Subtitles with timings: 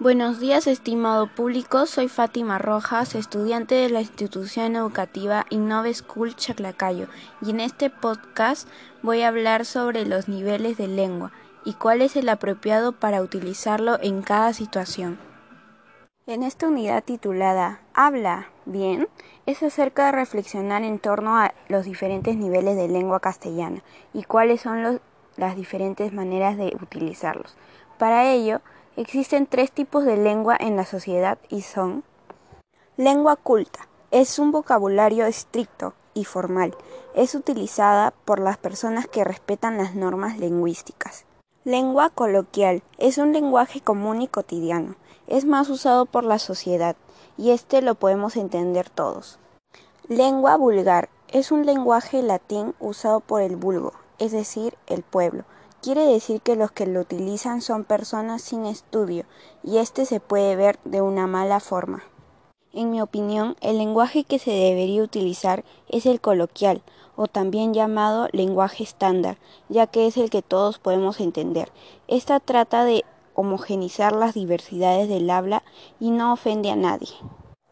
[0.00, 1.84] Buenos días, estimado público.
[1.86, 7.08] Soy Fátima Rojas, estudiante de la institución educativa Innove School Chaclacayo,
[7.42, 8.68] y en este podcast
[9.02, 11.32] voy a hablar sobre los niveles de lengua
[11.64, 15.18] y cuál es el apropiado para utilizarlo en cada situación.
[16.28, 19.08] En esta unidad titulada Habla bien,
[19.46, 23.82] es acerca de reflexionar en torno a los diferentes niveles de lengua castellana
[24.14, 25.00] y cuáles son
[25.36, 27.56] las diferentes maneras de utilizarlos.
[27.98, 28.60] Para ello,
[28.98, 32.02] Existen tres tipos de lengua en la sociedad y son
[32.96, 33.86] lengua culta.
[34.10, 36.74] Es un vocabulario estricto y formal.
[37.14, 41.26] Es utilizada por las personas que respetan las normas lingüísticas.
[41.62, 42.82] Lengua coloquial.
[42.98, 44.96] Es un lenguaje común y cotidiano.
[45.28, 46.96] Es más usado por la sociedad
[47.36, 49.38] y este lo podemos entender todos.
[50.08, 51.08] Lengua vulgar.
[51.28, 55.44] Es un lenguaje latín usado por el vulgo, es decir, el pueblo
[55.80, 59.24] Quiere decir que los que lo utilizan son personas sin estudio
[59.62, 62.02] y este se puede ver de una mala forma.
[62.72, 66.82] En mi opinión, el lenguaje que se debería utilizar es el coloquial,
[67.14, 69.38] o también llamado lenguaje estándar,
[69.68, 71.70] ya que es el que todos podemos entender.
[72.08, 75.62] Esta trata de homogenizar las diversidades del habla
[76.00, 77.08] y no ofende a nadie.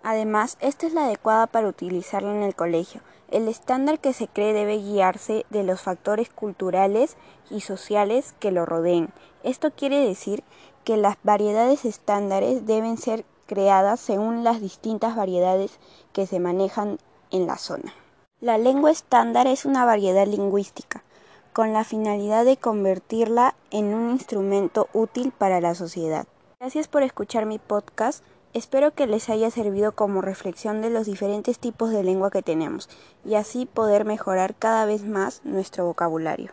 [0.09, 3.01] Además, esta es la adecuada para utilizarla en el colegio.
[3.29, 7.17] El estándar que se cree debe guiarse de los factores culturales
[7.51, 9.09] y sociales que lo rodeen.
[9.43, 10.45] Esto quiere decir
[10.84, 15.81] que las variedades estándares deben ser creadas según las distintas variedades
[16.12, 17.01] que se manejan
[17.33, 17.93] en la zona.
[18.41, 21.03] La lengua estándar es una variedad lingüística
[21.53, 26.29] con la finalidad de convertirla en un instrumento útil para la sociedad.
[26.61, 28.23] Gracias por escuchar mi podcast.
[28.55, 32.88] Espero que les haya servido como reflexión de los diferentes tipos de lengua que tenemos
[33.25, 36.53] y así poder mejorar cada vez más nuestro vocabulario.